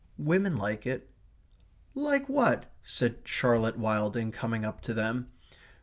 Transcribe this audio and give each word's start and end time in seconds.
"Women 0.17 0.57
like 0.57 0.87
it." 0.87 1.11
"Like 1.93 2.27
what?" 2.27 2.65
said 2.81 3.19
Charlotte 3.23 3.77
Wilding, 3.77 4.31
coming 4.31 4.65
up 4.65 4.81
to 4.81 4.95
them. 4.95 5.29